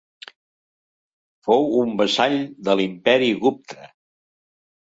[1.49, 3.89] Fou un vassall de l'Imperi Gupta.